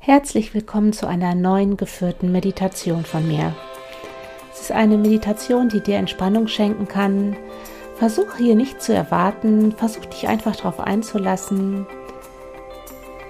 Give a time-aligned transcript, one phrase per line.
[0.00, 3.54] Herzlich willkommen zu einer neuen geführten Meditation von mir.
[4.52, 7.36] Es ist eine Meditation, die dir Entspannung schenken kann.
[7.96, 11.84] Versuch hier nicht zu erwarten, versuch dich einfach darauf einzulassen.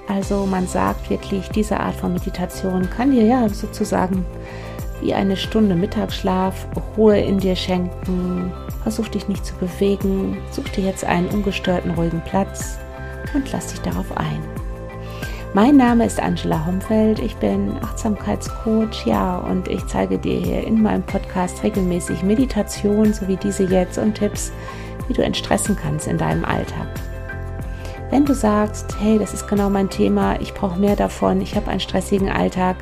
[0.08, 4.24] Also man sagt wirklich, diese Art von Meditation kann dir ja sozusagen
[5.00, 8.52] wie eine Stunde Mittagsschlaf Ruhe in dir schenken.
[8.82, 12.78] Versuch dich nicht zu bewegen, such dir jetzt einen ungestörten, ruhigen Platz
[13.34, 14.57] und lass dich darauf ein.
[15.54, 20.82] Mein Name ist Angela Homfeld, ich bin Achtsamkeitscoach, ja, und ich zeige dir hier in
[20.82, 24.52] meinem Podcast regelmäßig Meditation, so wie diese jetzt, und Tipps,
[25.06, 26.88] wie du entstressen kannst in deinem Alltag.
[28.10, 31.70] Wenn du sagst, hey, das ist genau mein Thema, ich brauche mehr davon, ich habe
[31.70, 32.76] einen stressigen Alltag,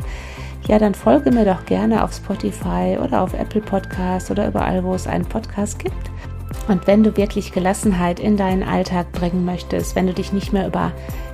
[0.67, 4.93] ja, dann folge mir doch gerne auf Spotify oder auf Apple Podcast oder überall, wo
[4.93, 6.11] es einen Podcast gibt.
[6.69, 10.67] Und wenn du wirklich Gelassenheit in deinen Alltag bringen möchtest, wenn du dich nicht mehr
[10.67, 10.93] über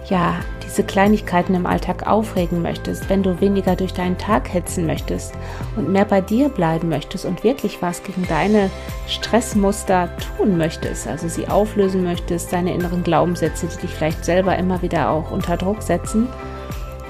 [0.08, 5.32] ja, diese Kleinigkeiten im Alltag aufregen möchtest, wenn du weniger durch deinen Tag hetzen möchtest
[5.76, 8.70] und mehr bei dir bleiben möchtest und wirklich was gegen deine
[9.06, 14.82] Stressmuster tun möchtest, also sie auflösen möchtest, deine inneren Glaubenssätze, die dich vielleicht selber immer
[14.82, 16.28] wieder auch unter Druck setzen,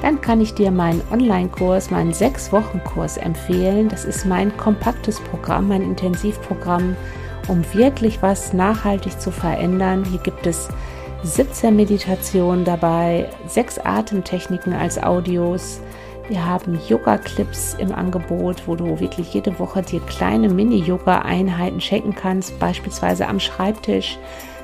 [0.02, 3.88] dann kann ich dir meinen Online-Kurs, meinen Sechs-Wochen-Kurs empfehlen.
[3.88, 6.96] Das ist mein kompaktes Programm, mein Intensivprogramm,
[7.48, 10.04] um wirklich was nachhaltig zu verändern.
[10.04, 10.68] Hier gibt es
[11.24, 15.80] 17 Meditationen dabei, sechs Atemtechniken als Audios.
[16.28, 22.58] Wir haben Yoga-Clips im Angebot, wo du wirklich jede Woche dir kleine Mini-Yoga-Einheiten schenken kannst,
[22.58, 24.18] beispielsweise am Schreibtisch.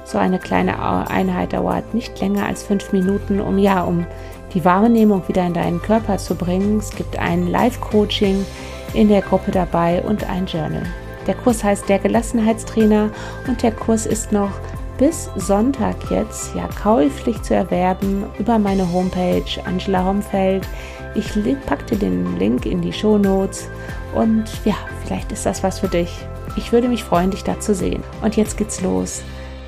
[0.04, 4.06] So eine kleine Einheit dauert nicht länger als fünf Minuten, um ja, um
[4.54, 6.78] die Wahrnehmung wieder in deinen Körper zu bringen.
[6.78, 8.46] Es gibt ein Live-Coaching
[8.94, 10.86] in der Gruppe dabei und ein Journal.
[11.28, 13.10] Der Kurs heißt der Gelassenheitstrainer
[13.46, 14.50] und der Kurs ist noch
[14.96, 20.66] bis Sonntag jetzt ja käuflich zu erwerben über meine Homepage Angela Homfeld.
[21.14, 21.30] Ich
[21.66, 23.68] packte den Link in die Show Notes
[24.14, 26.10] und ja, vielleicht ist das was für dich.
[26.56, 28.02] Ich würde mich freuen, dich da zu sehen.
[28.22, 29.22] Und jetzt geht's los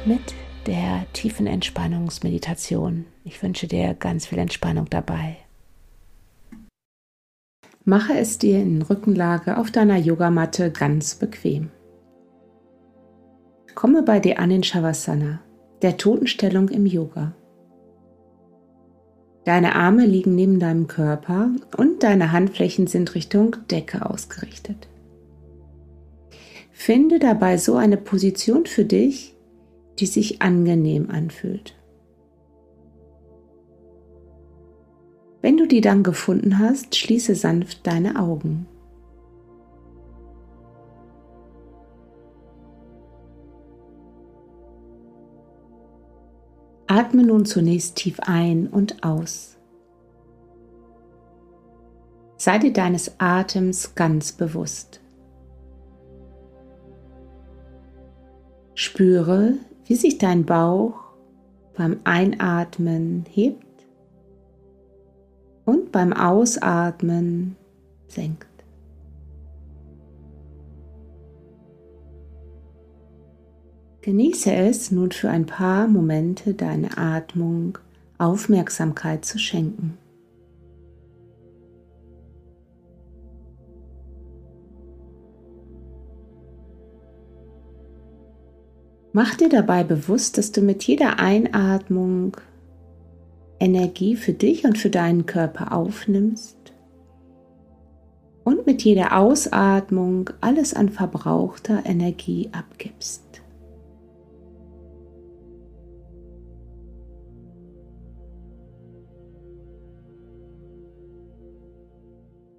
[0.07, 0.35] mit
[0.67, 3.05] der tiefen Entspannungsmeditation.
[3.25, 5.37] Ich wünsche dir ganz viel Entspannung dabei.
[7.85, 11.71] Mache es dir in Rückenlage auf deiner Yogamatte ganz bequem.
[13.75, 15.41] Komme bei dir an in Shavasana,
[15.81, 17.33] der Totenstellung im Yoga.
[19.45, 24.89] Deine Arme liegen neben deinem Körper und deine Handflächen sind Richtung Decke ausgerichtet.
[26.71, 29.35] Finde dabei so eine Position für dich,
[29.99, 31.75] die sich angenehm anfühlt.
[35.43, 38.67] Wenn du die dann gefunden hast, schließe sanft deine Augen.
[46.87, 49.57] Atme nun zunächst tief ein und aus.
[52.37, 55.01] Sei dir deines Atems ganz bewusst.
[58.75, 60.95] Spüre, wie sich dein Bauch
[61.77, 63.70] beim Einatmen hebt
[65.65, 67.57] und beim Ausatmen
[68.09, 68.47] senkt.
[74.03, 77.79] Genieße es nun für ein paar Momente deine Atmung
[78.19, 79.99] Aufmerksamkeit zu schenken.
[89.13, 92.37] Mach dir dabei bewusst, dass du mit jeder Einatmung
[93.61, 96.57] Energie für dich und für deinen Körper aufnimmst
[98.43, 103.23] und mit jeder Ausatmung alles an verbrauchter Energie abgibst.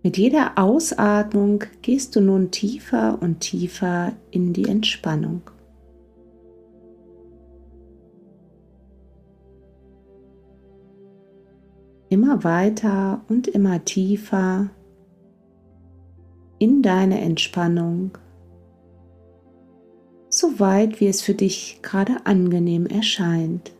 [0.03, 5.41] Mit jeder Ausatmung gehst du nun tiefer und tiefer in die Entspannung.
[12.11, 14.69] Immer weiter und immer tiefer
[16.59, 18.17] in deine Entspannung,
[20.27, 23.71] so weit wie es für dich gerade angenehm erscheint.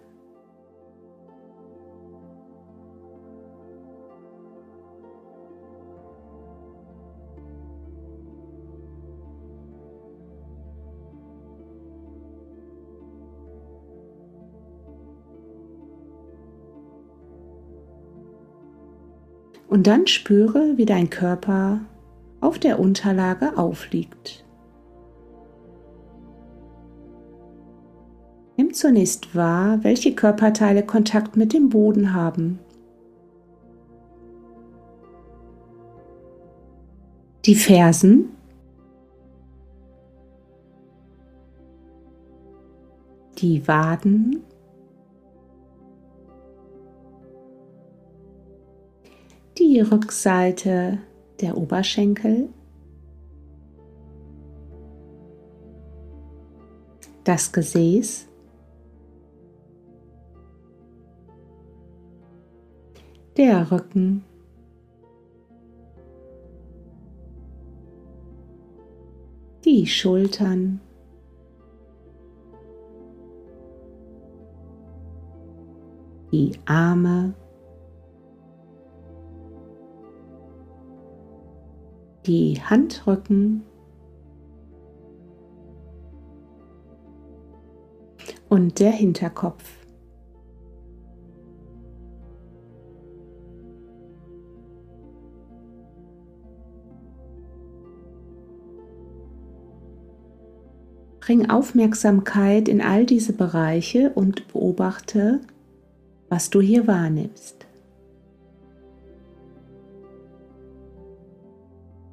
[19.71, 21.79] Und dann spüre, wie dein Körper
[22.41, 24.43] auf der Unterlage aufliegt.
[28.57, 32.59] Nimm zunächst wahr, welche Körperteile Kontakt mit dem Boden haben.
[37.45, 38.25] Die Fersen,
[43.37, 44.43] die Waden,
[49.71, 50.97] die Rückseite
[51.39, 52.49] der Oberschenkel,
[57.23, 58.27] das Gesäß,
[63.37, 64.25] der Rücken,
[69.63, 70.81] die Schultern,
[76.33, 77.35] die Arme,
[82.25, 83.63] die Handrücken
[88.49, 89.63] und der Hinterkopf.
[101.21, 105.39] Bring Aufmerksamkeit in all diese Bereiche und beobachte,
[106.27, 107.67] was du hier wahrnimmst.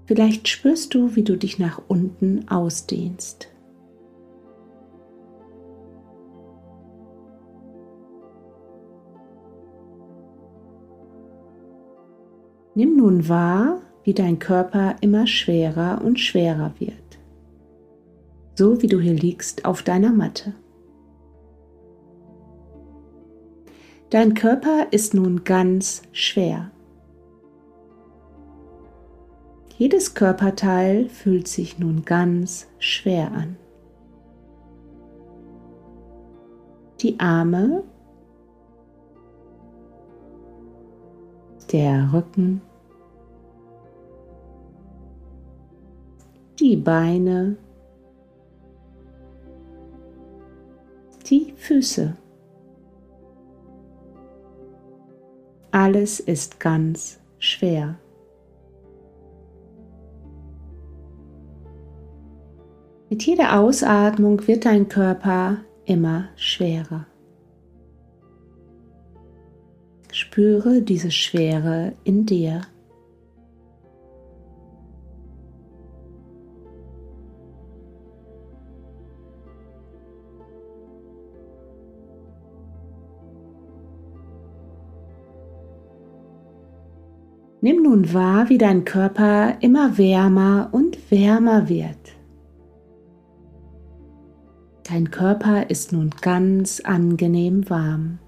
[0.09, 3.49] Vielleicht spürst du, wie du dich nach unten ausdehnst.
[12.75, 17.19] Nimm nun wahr, wie dein Körper immer schwerer und schwerer wird,
[18.55, 20.55] so wie du hier liegst auf deiner Matte.
[24.09, 26.71] Dein Körper ist nun ganz schwer.
[29.79, 33.57] Jedes Körperteil fühlt sich nun ganz schwer an.
[37.01, 37.85] Die Arme,
[41.71, 42.61] der Rücken,
[46.59, 47.57] die Beine,
[51.31, 52.17] die Füße.
[55.71, 58.01] Alles ist ganz schwer.
[63.11, 67.07] Mit jeder Ausatmung wird dein Körper immer schwerer.
[70.13, 72.63] Spüre diese Schwere in dir.
[87.61, 92.18] Nimm nun wahr, wie dein Körper immer wärmer und wärmer wird.
[94.89, 98.21] Dein Körper ist nun ganz angenehm warm.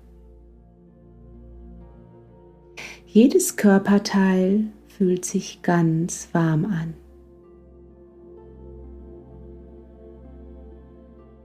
[3.06, 6.92] Jedes Körperteil fühlt sich ganz warm an.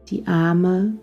[0.10, 0.98] Die Arme,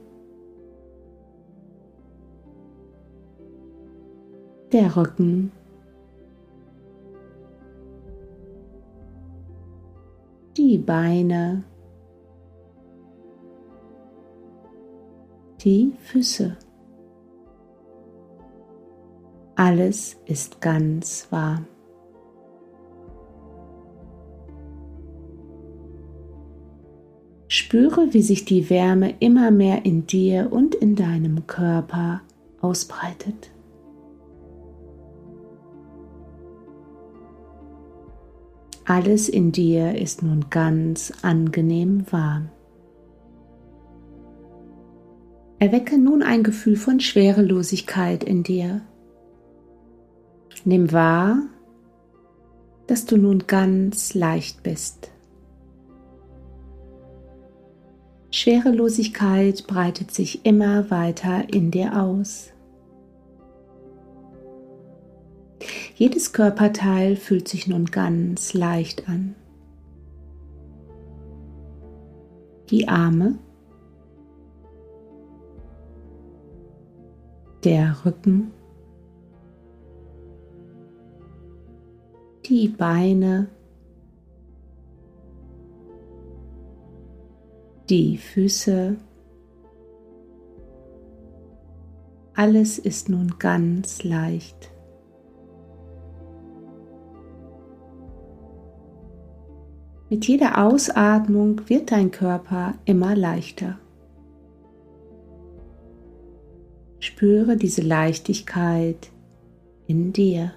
[4.72, 5.52] der Rücken,
[10.58, 11.64] die Beine,
[15.64, 16.56] die Füße.
[19.54, 21.66] Alles ist ganz warm.
[27.48, 32.22] Spüre, wie sich die Wärme immer mehr in dir und in deinem Körper
[32.62, 33.50] ausbreitet.
[38.86, 42.48] Alles in dir ist nun ganz angenehm warm.
[45.62, 48.80] Erwecke nun ein Gefühl von Schwerelosigkeit in dir.
[50.64, 51.38] Nimm wahr,
[52.88, 55.12] dass du nun ganz leicht bist.
[58.32, 62.52] Schwerelosigkeit breitet sich immer weiter in dir aus.
[65.94, 69.36] Jedes Körperteil fühlt sich nun ganz leicht an.
[72.68, 73.38] Die Arme
[77.64, 78.50] der Rücken,
[82.46, 83.48] die Beine,
[87.88, 88.96] die Füße.
[92.34, 94.70] Alles ist nun ganz leicht.
[100.08, 103.78] Mit jeder Ausatmung wird dein Körper immer leichter.
[107.22, 109.12] Spüre diese Leichtigkeit
[109.86, 110.50] in dir.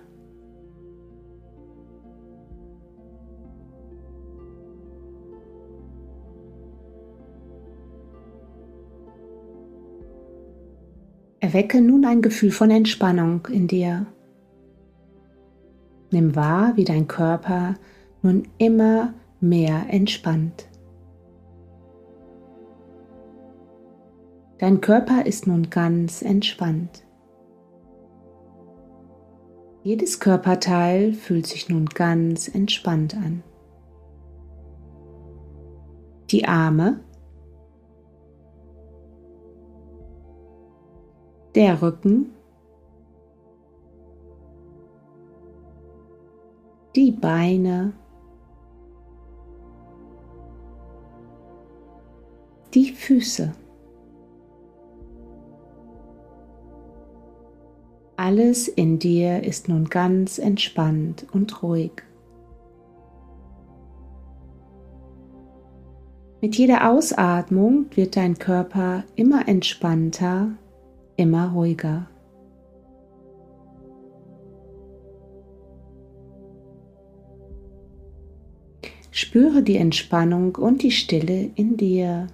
[11.39, 14.07] Erwecke nun ein Gefühl von Entspannung in dir.
[16.09, 17.75] Nimm wahr, wie dein Körper
[18.23, 20.65] nun immer mehr entspannt.
[24.57, 27.03] Dein Körper ist nun ganz entspannt.
[29.83, 33.43] Jedes Körperteil fühlt sich nun ganz entspannt an.
[36.31, 37.01] Die Arme,
[41.53, 42.31] der Rücken,
[46.95, 47.93] die Beine,
[52.73, 53.53] die Füße.
[58.17, 61.91] Alles in dir ist nun ganz entspannt und ruhig.
[66.41, 70.51] Mit jeder Ausatmung wird dein Körper immer entspannter,
[71.17, 72.07] immer ruhiger.
[79.11, 82.27] Spüre die Entspannung und die Stille in dir.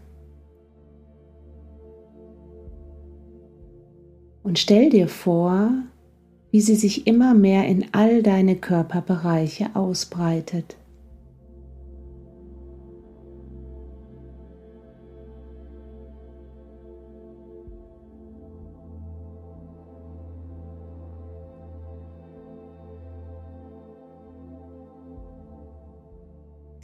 [4.51, 5.71] Und stell dir vor,
[6.51, 10.75] wie sie sich immer mehr in all deine Körperbereiche ausbreitet.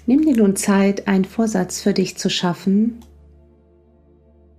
[0.06, 3.02] Nimm dir nun Zeit, einen Vorsatz für dich zu schaffen,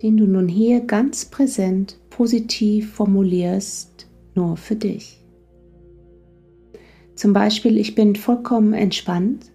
[0.01, 5.23] den du nun hier ganz präsent positiv formulierst, nur für dich.
[7.15, 9.51] Zum Beispiel, ich bin vollkommen entspannt.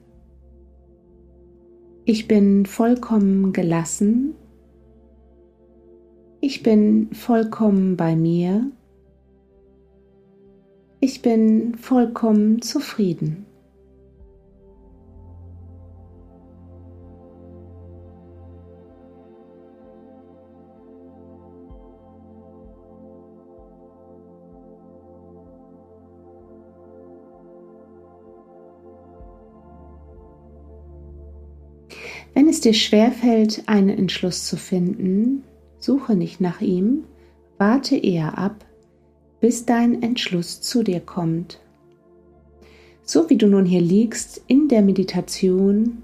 [2.04, 4.34] Ich bin vollkommen gelassen.
[6.40, 8.70] Ich bin vollkommen bei mir.
[11.00, 13.46] Ich bin vollkommen zufrieden.
[32.34, 35.44] Wenn es dir schwerfällt, einen Entschluss zu finden,
[35.78, 37.04] suche nicht nach ihm,
[37.58, 38.64] warte eher ab,
[39.40, 41.60] bis dein Entschluss zu dir kommt.
[43.04, 46.02] So wie du nun hier liegst in der Meditation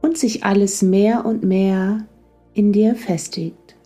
[0.00, 2.06] und sich alles mehr und mehr
[2.54, 3.76] in dir festigt.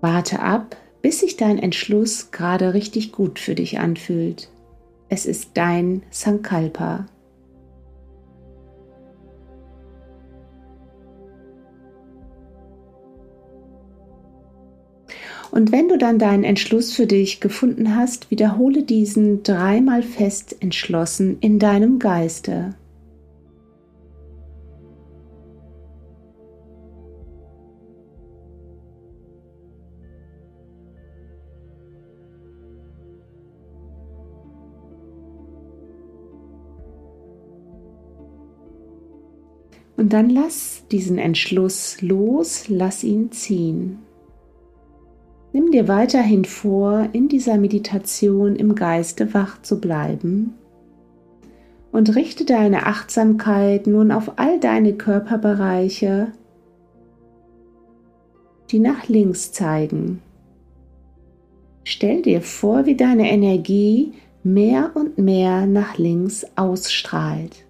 [0.00, 4.50] Warte ab, bis sich dein Entschluss gerade richtig gut für dich anfühlt.
[5.08, 7.06] Es ist dein Sankalpa.
[15.50, 21.38] Und wenn du dann deinen Entschluss für dich gefunden hast, wiederhole diesen dreimal fest entschlossen
[21.40, 22.74] in deinem Geiste.
[39.96, 43.98] Und dann lass diesen Entschluss los, lass ihn ziehen.
[45.56, 50.52] Nimm dir weiterhin vor, in dieser Meditation im Geiste wach zu bleiben
[51.92, 56.30] und richte deine Achtsamkeit nun auf all deine Körperbereiche,
[58.70, 60.20] die nach links zeigen.
[61.84, 67.64] Stell dir vor, wie deine Energie mehr und mehr nach links ausstrahlt.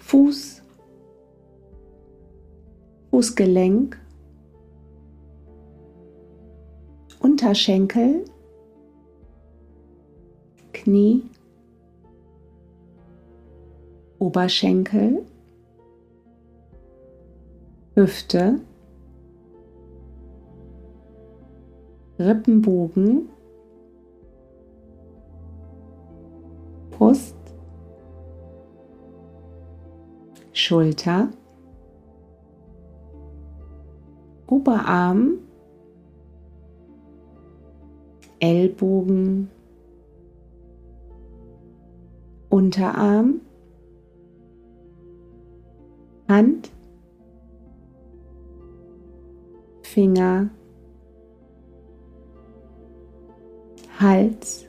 [0.00, 0.59] Fuß,
[3.10, 3.98] Fußgelenk,
[7.18, 8.24] Unterschenkel,
[10.72, 11.22] Knie,
[14.18, 15.26] Oberschenkel,
[17.94, 18.60] Hüfte,
[22.18, 23.28] Rippenbogen,
[26.90, 27.34] Brust,
[30.52, 31.30] Schulter,
[34.50, 35.38] Oberarm,
[38.40, 39.48] Ellbogen,
[42.48, 43.42] Unterarm,
[46.28, 46.70] Hand,
[49.82, 50.50] Finger,
[54.00, 54.66] Hals,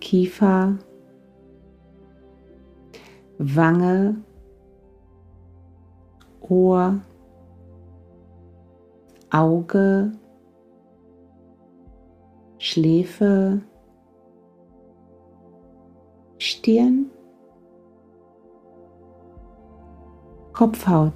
[0.00, 0.78] Kiefer,
[3.38, 4.16] Wange,
[6.48, 7.00] Ohr,
[9.30, 10.12] Auge,
[12.58, 13.62] Schläfe,
[16.38, 17.10] Stirn,
[20.52, 21.12] Kopfhaut.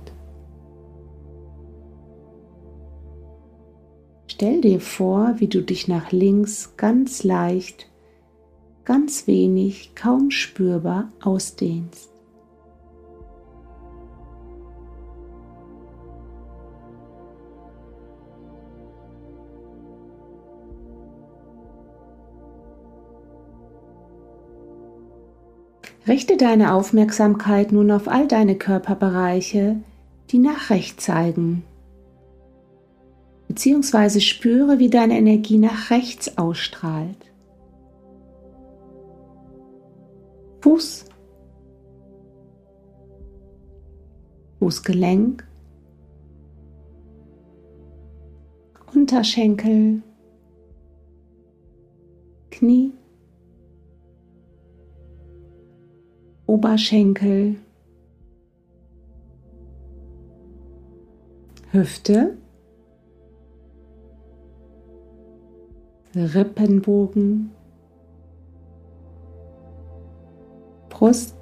[4.26, 7.90] Stell dir vor, wie du dich nach links ganz leicht,
[8.84, 12.17] ganz wenig, kaum spürbar ausdehnst.
[26.08, 29.76] Richte deine Aufmerksamkeit nun auf all deine Körperbereiche,
[30.30, 31.64] die nach rechts zeigen.
[33.46, 37.30] Beziehungsweise spüre, wie deine Energie nach rechts ausstrahlt.
[40.62, 41.04] Fuß,
[44.60, 45.46] Fußgelenk,
[48.94, 50.02] Unterschenkel,
[52.50, 52.92] Knie,
[56.48, 57.56] Oberschenkel,
[61.72, 62.38] Hüfte,
[66.16, 67.50] Rippenbogen,
[70.88, 71.36] Brust,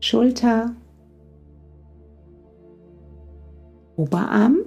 [0.00, 0.74] Schulter,
[3.96, 4.60] Oberarm,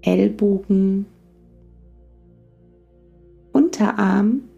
[0.00, 1.06] Ellbogen,
[3.82, 4.48] Unterarm,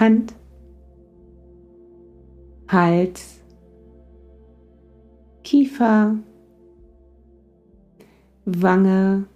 [0.00, 0.34] Hand,
[2.68, 3.42] Hals,
[5.44, 6.16] Kiefer,
[8.46, 9.26] Wange,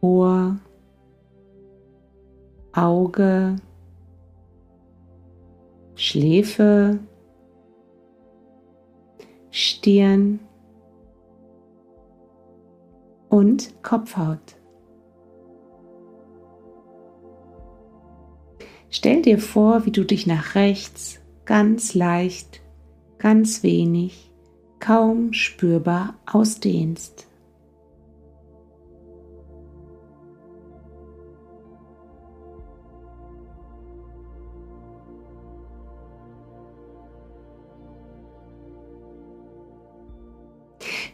[0.00, 0.60] Ohr,
[2.72, 3.56] Auge,
[5.96, 7.00] Schläfe,
[9.50, 10.38] Stirn
[13.28, 14.56] und Kopfhaut.
[18.90, 22.60] Stell dir vor, wie du dich nach rechts ganz leicht,
[23.18, 24.30] ganz wenig
[24.80, 27.26] kaum spürbar ausdehnst.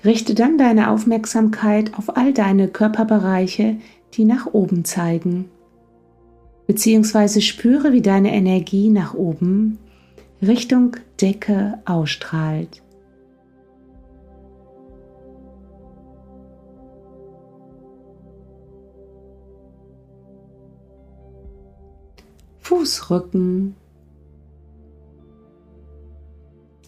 [0.05, 3.77] Richte dann deine Aufmerksamkeit auf all deine Körperbereiche,
[4.15, 5.49] die nach oben zeigen,
[6.67, 9.79] beziehungsweise spüre, wie deine Energie nach oben
[10.41, 12.83] Richtung Decke ausstrahlt.
[22.59, 23.77] Fußrücken,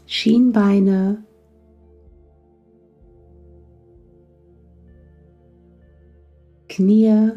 [0.07, 1.25] Schienbeine,
[6.69, 7.33] Knie,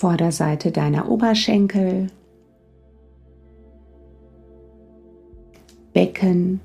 [0.00, 2.06] Vorderseite deiner Oberschenkel,
[5.92, 6.58] Becken,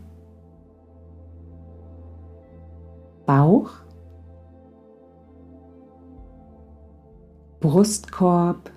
[3.25, 3.71] Bauch,
[7.59, 8.71] Brustkorb,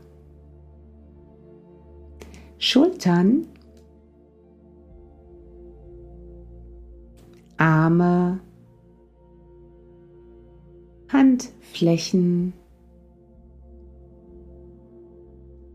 [2.59, 3.47] Schultern,
[7.59, 8.41] Arme,
[11.13, 12.55] Handflächen,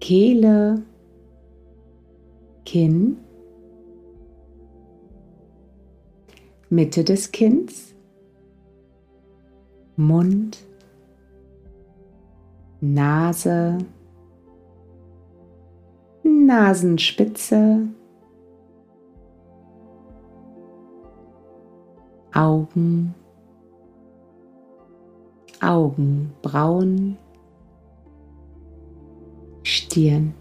[0.04, 0.84] Kehle,
[2.66, 3.16] Kinn,
[6.70, 7.96] Mitte des Kinns,
[9.96, 10.58] Mund,
[12.82, 13.78] Nase,
[16.22, 17.88] Nasenspitze,
[22.34, 23.16] Augen,
[25.62, 27.18] Augenbrauen,
[29.94, 30.34] Stirn.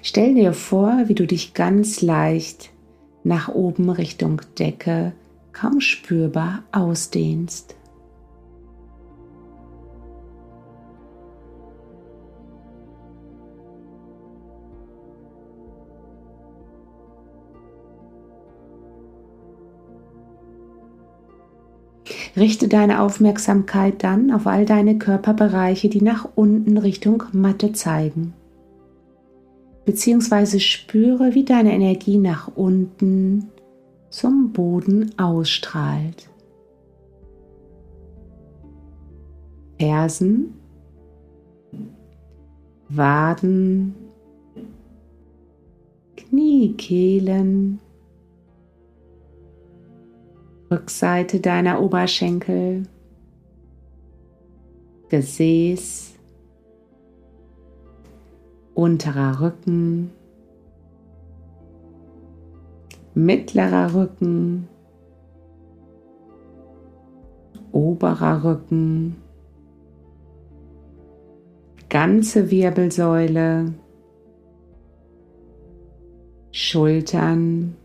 [0.00, 2.70] Stell dir vor, wie du dich ganz leicht
[3.24, 5.12] nach oben Richtung Decke
[5.52, 7.74] kaum spürbar ausdehnst.
[22.36, 28.34] Richte deine Aufmerksamkeit dann auf all deine Körperbereiche, die nach unten Richtung Matte zeigen.
[29.84, 33.48] Beziehungsweise spüre, wie deine Energie nach unten
[34.10, 36.28] zum Boden ausstrahlt.
[39.78, 40.54] Fersen,
[42.88, 43.94] Waden,
[46.16, 47.80] Kniekehlen,
[50.70, 52.84] Rückseite deiner Oberschenkel,
[55.08, 56.14] Gesäß,
[58.74, 60.12] unterer Rücken,
[63.14, 64.68] mittlerer Rücken,
[67.72, 69.16] oberer Rücken,
[71.88, 73.74] ganze Wirbelsäule,
[76.52, 77.76] Schultern,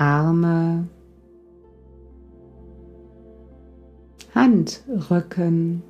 [0.00, 0.88] Arme,
[4.34, 5.82] Handrücken,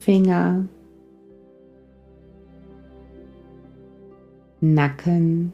[0.00, 0.66] Finger,
[4.60, 5.52] Nacken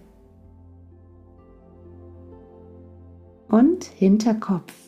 [3.51, 4.88] und Hinterkopf.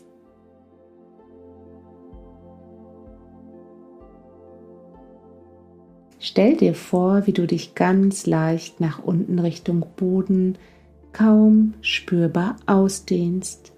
[6.21, 10.57] Stell dir vor, wie du dich ganz leicht nach unten Richtung Boden
[11.13, 13.73] kaum spürbar ausdehnst.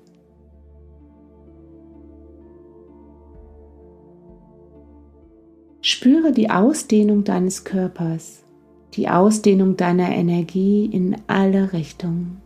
[5.81, 8.43] Spüre die Ausdehnung deines Körpers
[8.95, 12.42] die Ausdehnung deiner Energie in alle Richtungen.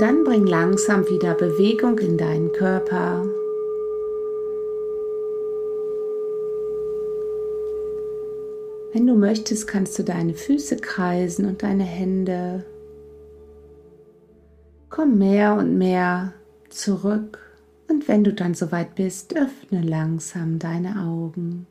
[0.00, 3.26] Dann bring langsam wieder Bewegung in deinen Körper.
[8.94, 12.64] Wenn du möchtest, kannst du deine Füße kreisen und deine Hände.
[14.88, 16.32] Komm mehr und mehr
[16.70, 17.38] zurück
[17.90, 21.66] und wenn du dann soweit bist, öffne langsam deine Augen.